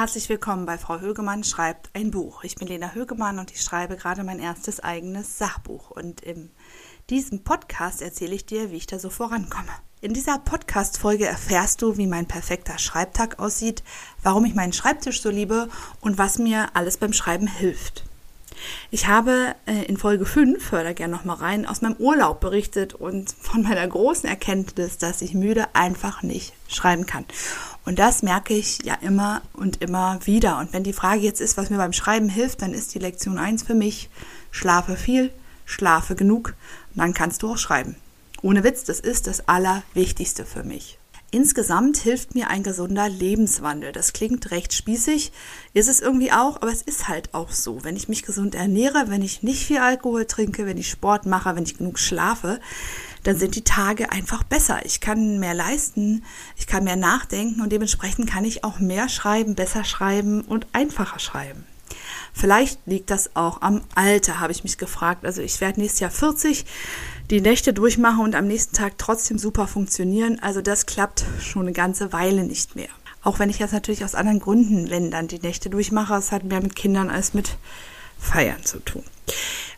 [0.00, 2.42] Herzlich willkommen bei Frau Högemann schreibt ein Buch.
[2.42, 5.90] Ich bin Lena Högemann und ich schreibe gerade mein erstes eigenes Sachbuch.
[5.90, 6.50] Und in
[7.10, 9.68] diesem Podcast erzähle ich dir, wie ich da so vorankomme.
[10.00, 13.82] In dieser Podcast-Folge erfährst du, wie mein perfekter Schreibtag aussieht,
[14.22, 15.68] warum ich meinen Schreibtisch so liebe
[16.00, 18.04] und was mir alles beim Schreiben hilft.
[18.90, 22.94] Ich habe äh, in Folge 5, hör da gerne nochmal rein, aus meinem Urlaub berichtet
[22.94, 27.24] und von meiner großen Erkenntnis, dass ich müde einfach nicht schreiben kann.
[27.84, 30.58] Und das merke ich ja immer und immer wieder.
[30.58, 33.38] Und wenn die Frage jetzt ist, was mir beim Schreiben hilft, dann ist die Lektion
[33.38, 34.10] 1 für mich,
[34.50, 35.32] schlafe viel,
[35.64, 36.54] schlafe genug,
[36.94, 37.96] dann kannst du auch schreiben.
[38.42, 40.99] Ohne Witz, das ist das Allerwichtigste für mich.
[41.32, 43.92] Insgesamt hilft mir ein gesunder Lebenswandel.
[43.92, 45.30] Das klingt recht spießig,
[45.74, 47.84] ist es irgendwie auch, aber es ist halt auch so.
[47.84, 51.54] Wenn ich mich gesund ernähre, wenn ich nicht viel Alkohol trinke, wenn ich Sport mache,
[51.54, 52.58] wenn ich genug schlafe,
[53.22, 54.84] dann sind die Tage einfach besser.
[54.84, 56.24] Ich kann mehr leisten,
[56.56, 61.20] ich kann mehr nachdenken und dementsprechend kann ich auch mehr schreiben, besser schreiben und einfacher
[61.20, 61.64] schreiben.
[62.32, 65.24] Vielleicht liegt das auch am Alter, habe ich mich gefragt.
[65.24, 66.64] Also ich werde nächstes Jahr 40,
[67.30, 70.38] die Nächte durchmachen und am nächsten Tag trotzdem super funktionieren.
[70.40, 72.88] Also das klappt schon eine ganze Weile nicht mehr.
[73.22, 76.44] Auch wenn ich das natürlich aus anderen Gründen, wenn dann die Nächte durchmache, es hat
[76.44, 77.56] mehr mit Kindern als mit
[78.18, 79.04] Feiern zu tun.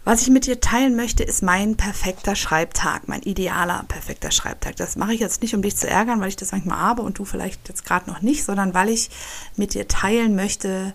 [0.04, 4.76] Was ich mit dir teilen möchte, ist mein perfekter Schreibtag, mein idealer perfekter Schreibtag.
[4.76, 7.18] Das mache ich jetzt nicht, um dich zu ärgern, weil ich das manchmal habe und
[7.18, 9.10] du vielleicht jetzt gerade noch nicht, sondern weil ich
[9.56, 10.94] mit dir teilen möchte,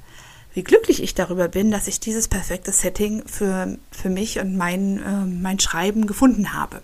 [0.58, 4.98] wie glücklich ich darüber bin, dass ich dieses perfekte Setting für, für mich und mein,
[5.04, 6.82] äh, mein Schreiben gefunden habe.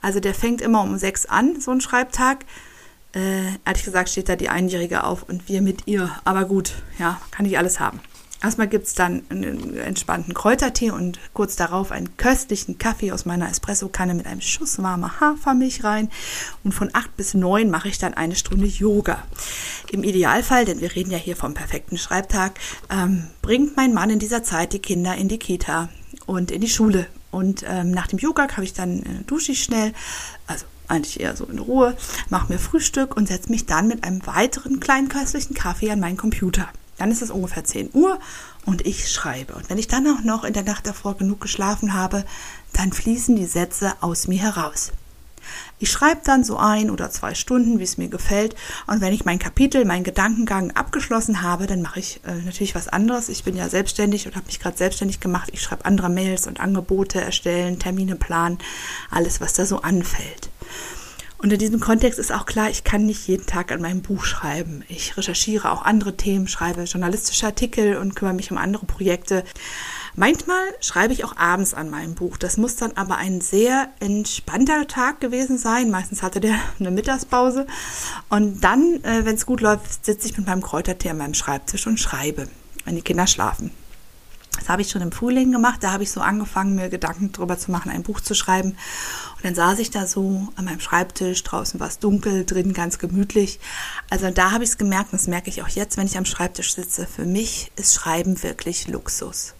[0.00, 2.46] Also der fängt immer um sechs an, so ein Schreibtag.
[3.14, 6.10] Äh, ehrlich gesagt steht da die Einjährige auf und wir mit ihr.
[6.24, 8.00] Aber gut, ja, kann ich alles haben.
[8.42, 13.50] Erstmal gibt es dann einen entspannten Kräutertee und kurz darauf einen köstlichen Kaffee aus meiner
[13.50, 16.08] Espressokanne mit einem Schuss warmer Hafermilch rein.
[16.64, 19.22] Und von acht bis neun mache ich dann eine Stunde Yoga.
[19.90, 24.18] Im Idealfall, denn wir reden ja hier vom perfekten Schreibtag, ähm, bringt mein Mann in
[24.18, 25.90] dieser Zeit die Kinder in die Kita
[26.24, 27.06] und in die Schule.
[27.30, 29.92] Und ähm, nach dem Yoga habe ich dann äh, dusche schnell,
[30.46, 31.96] also eigentlich eher so in Ruhe,
[32.30, 36.16] mache mir Frühstück und setze mich dann mit einem weiteren kleinen köstlichen Kaffee an meinen
[36.16, 36.68] Computer.
[37.00, 38.18] Dann ist es ungefähr 10 Uhr
[38.66, 39.54] und ich schreibe.
[39.54, 42.26] Und wenn ich dann auch noch in der Nacht davor genug geschlafen habe,
[42.74, 44.92] dann fließen die Sätze aus mir heraus.
[45.78, 48.54] Ich schreibe dann so ein oder zwei Stunden, wie es mir gefällt.
[48.86, 52.88] Und wenn ich mein Kapitel, meinen Gedankengang abgeschlossen habe, dann mache ich äh, natürlich was
[52.88, 53.30] anderes.
[53.30, 55.48] Ich bin ja selbstständig und habe mich gerade selbstständig gemacht.
[55.54, 58.58] Ich schreibe andere Mails und Angebote erstellen, Termine planen,
[59.10, 60.50] alles, was da so anfällt.
[61.42, 64.24] Und in diesem Kontext ist auch klar, ich kann nicht jeden Tag an meinem Buch
[64.24, 64.84] schreiben.
[64.88, 69.44] Ich recherchiere auch andere Themen, schreibe journalistische Artikel und kümmere mich um andere Projekte.
[70.14, 72.36] Manchmal schreibe ich auch abends an meinem Buch.
[72.36, 75.90] Das muss dann aber ein sehr entspannter Tag gewesen sein.
[75.90, 77.66] Meistens hatte der eine Mittagspause.
[78.28, 81.86] Und dann, äh, wenn es gut läuft, sitze ich mit meinem Kräutertee an meinem Schreibtisch
[81.86, 82.48] und schreibe,
[82.84, 83.70] wenn die Kinder schlafen.
[84.60, 85.82] Das habe ich schon im Frühling gemacht.
[85.82, 88.70] Da habe ich so angefangen, mir Gedanken darüber zu machen, ein Buch zu schreiben.
[88.70, 91.42] Und dann saß ich da so an meinem Schreibtisch.
[91.42, 93.58] Draußen war es dunkel, drin ganz gemütlich.
[94.10, 96.26] Also da habe ich es gemerkt, und das merke ich auch jetzt, wenn ich am
[96.26, 97.06] Schreibtisch sitze.
[97.06, 99.54] Für mich ist Schreiben wirklich Luxus.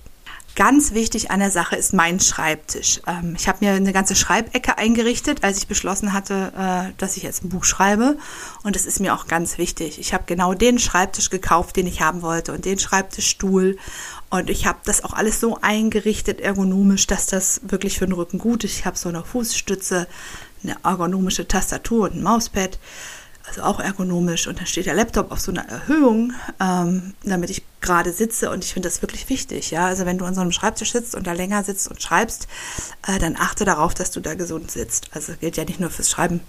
[0.56, 3.00] Ganz wichtig an der Sache ist mein Schreibtisch.
[3.06, 7.22] Ähm, ich habe mir eine ganze Schreibecke eingerichtet, als ich beschlossen hatte, äh, dass ich
[7.22, 8.18] jetzt ein Buch schreibe.
[8.64, 9.98] Und das ist mir auch ganz wichtig.
[10.00, 13.78] Ich habe genau den Schreibtisch gekauft, den ich haben wollte und den Schreibtischstuhl.
[14.28, 18.38] Und ich habe das auch alles so eingerichtet, ergonomisch, dass das wirklich für den Rücken
[18.38, 18.78] gut ist.
[18.78, 20.08] Ich habe so eine Fußstütze,
[20.62, 22.78] eine ergonomische Tastatur und ein Mauspad
[23.50, 24.46] also auch ergonomisch.
[24.46, 28.50] Und dann steht der Laptop auf so einer Erhöhung, ähm, damit ich gerade sitze.
[28.50, 29.70] Und ich finde das wirklich wichtig.
[29.70, 32.46] Ja, also wenn du an so einem Schreibtisch sitzt und da länger sitzt und schreibst,
[33.06, 35.10] äh, dann achte darauf, dass du da gesund sitzt.
[35.12, 36.40] Also gilt ja nicht nur fürs Schreiben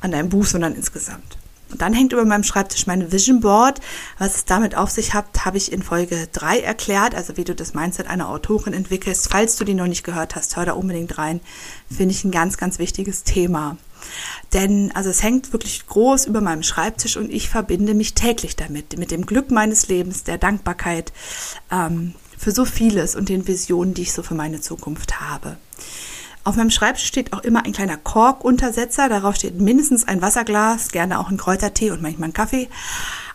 [0.00, 1.36] an deinem Buch, sondern insgesamt.
[1.70, 3.80] Und dann hängt über meinem Schreibtisch meine Vision Board.
[4.18, 7.54] Was es damit auf sich hat, habe ich in Folge 3 erklärt, also wie du
[7.54, 9.28] das Mindset einer Autorin entwickelst.
[9.30, 11.40] Falls du die noch nicht gehört hast, hör da unbedingt rein.
[11.88, 13.76] Finde ich ein ganz, ganz wichtiges Thema.
[14.52, 18.98] Denn also es hängt wirklich groß über meinem Schreibtisch und ich verbinde mich täglich damit,
[18.98, 21.12] mit dem Glück meines Lebens, der Dankbarkeit
[21.70, 25.56] ähm, für so vieles und den Visionen, die ich so für meine Zukunft habe.
[26.42, 29.10] Auf meinem Schreibtisch steht auch immer ein kleiner Korkuntersetzer.
[29.10, 32.68] Darauf steht mindestens ein Wasserglas, gerne auch ein Kräutertee und manchmal ein Kaffee.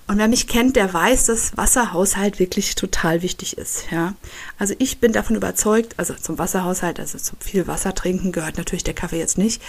[0.07, 3.85] Und wer mich kennt, der weiß, dass Wasserhaushalt wirklich total wichtig ist.
[3.91, 4.13] Ja,
[4.59, 8.83] also ich bin davon überzeugt, also zum Wasserhaushalt, also zu viel Wasser trinken gehört natürlich
[8.83, 9.63] der Kaffee jetzt nicht,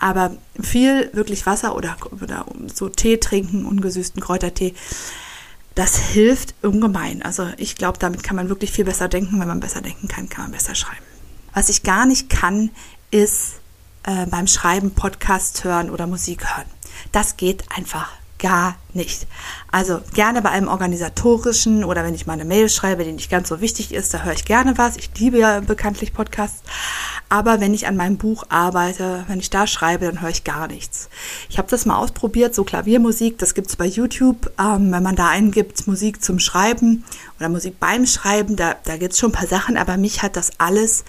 [0.00, 4.74] aber viel wirklich Wasser oder, oder so Tee trinken, ungesüßten Kräutertee,
[5.76, 7.22] das hilft ungemein.
[7.22, 9.38] Also ich glaube, damit kann man wirklich viel besser denken.
[9.40, 11.04] Wenn man besser denken kann, kann man besser schreiben.
[11.54, 12.70] Was ich gar nicht kann,
[13.10, 13.60] ist
[14.02, 16.68] äh, beim Schreiben Podcast hören oder Musik hören.
[17.12, 19.26] Das geht einfach gar nicht.
[19.70, 23.48] Also gerne bei einem organisatorischen oder wenn ich mal eine Mail schreibe, die nicht ganz
[23.48, 24.96] so wichtig ist, da höre ich gerne was.
[24.96, 26.62] Ich liebe ja bekanntlich Podcasts.
[27.28, 30.66] Aber wenn ich an meinem Buch arbeite, wenn ich da schreibe, dann höre ich gar
[30.66, 31.08] nichts.
[31.48, 34.50] Ich habe das mal ausprobiert, so Klaviermusik, das gibt es bei YouTube.
[34.58, 37.04] Ähm, wenn man da eingibt, Musik zum Schreiben
[37.38, 40.36] oder Musik beim Schreiben, da, da gibt es schon ein paar Sachen, aber mich hat
[40.36, 41.04] das alles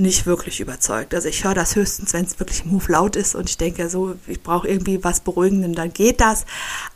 [0.00, 1.14] nicht wirklich überzeugt.
[1.14, 4.16] Also ich höre das höchstens, wenn es wirklich Move laut ist und ich denke so,
[4.26, 6.46] ich brauche irgendwie was Beruhigendes, dann geht das,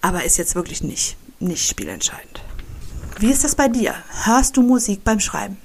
[0.01, 2.41] aber ist jetzt wirklich nicht, nicht spielentscheidend.
[3.19, 3.95] Wie ist das bei dir?
[4.25, 5.59] Hörst du Musik beim Schreiben?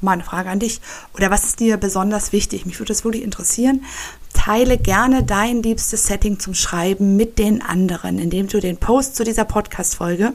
[0.00, 0.80] Meine Frage an dich.
[1.12, 2.64] Oder was ist dir besonders wichtig?
[2.64, 3.84] Mich würde das wirklich interessieren.
[4.32, 9.24] Teile gerne dein liebstes Setting zum Schreiben mit den anderen, indem du den Post zu
[9.24, 10.32] dieser Podcast-Folge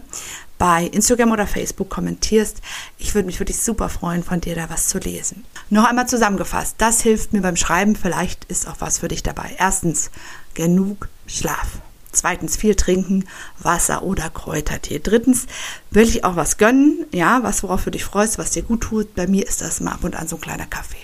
[0.57, 2.61] bei Instagram oder Facebook kommentierst.
[2.97, 5.43] Ich würde mich wirklich super freuen, von dir da was zu lesen.
[5.69, 7.95] Noch einmal zusammengefasst, das hilft mir beim Schreiben.
[7.95, 9.55] Vielleicht ist auch was für dich dabei.
[9.57, 10.11] Erstens,
[10.53, 11.79] genug Schlaf.
[12.11, 13.25] Zweitens viel trinken,
[13.59, 14.99] Wasser oder Kräutertee.
[14.99, 15.47] Drittens
[15.91, 19.15] will ich auch was gönnen, ja, was worauf du dich freust, was dir gut tut.
[19.15, 20.95] Bei mir ist das mal ab und an so ein kleiner Kaffee.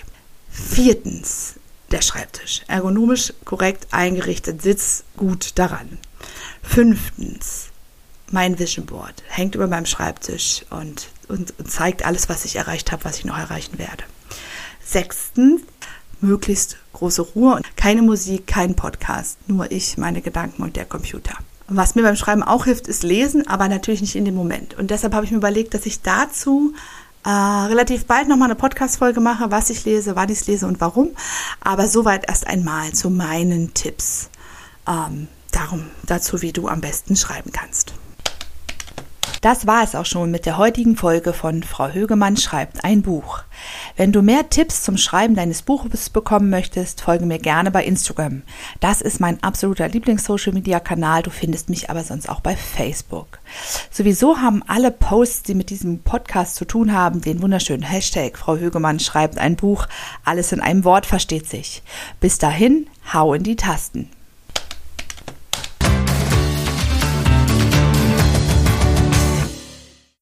[0.50, 1.56] Viertens
[1.92, 2.62] der Schreibtisch.
[2.68, 5.98] Ergonomisch korrekt eingerichtet, sitzt gut daran.
[6.62, 7.68] Fünftens
[8.32, 12.90] mein Vision Board hängt über meinem Schreibtisch und, und, und zeigt alles, was ich erreicht
[12.90, 14.04] habe, was ich noch erreichen werde.
[14.84, 15.60] Sechstens
[16.20, 21.34] möglichst große Ruhe und keine Musik, kein Podcast, nur ich, meine Gedanken und der Computer.
[21.68, 24.74] Was mir beim Schreiben auch hilft, ist lesen, aber natürlich nicht in dem Moment.
[24.74, 26.74] Und deshalb habe ich mir überlegt, dass ich dazu
[27.24, 30.80] äh, relativ bald nochmal eine Podcast-Folge mache, was ich lese, wann ich es lese und
[30.80, 31.10] warum.
[31.60, 34.30] Aber soweit erst einmal zu meinen Tipps.
[34.88, 37.94] Ähm, darum, dazu, wie du am besten schreiben kannst.
[39.42, 43.42] Das war es auch schon mit der heutigen Folge von Frau Högemann schreibt ein Buch.
[43.96, 48.42] Wenn du mehr Tipps zum Schreiben deines Buches bekommen möchtest, folge mir gerne bei Instagram.
[48.80, 51.22] Das ist mein absoluter Lieblings-Social-Media-Kanal.
[51.22, 53.38] Du findest mich aber sonst auch bei Facebook.
[53.90, 58.56] Sowieso haben alle Posts, die mit diesem Podcast zu tun haben, den wunderschönen Hashtag Frau
[58.56, 59.86] Högemann schreibt ein Buch.
[60.24, 61.82] Alles in einem Wort versteht sich.
[62.20, 64.08] Bis dahin, hau in die Tasten.